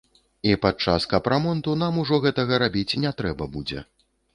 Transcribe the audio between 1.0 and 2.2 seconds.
капрамонту нам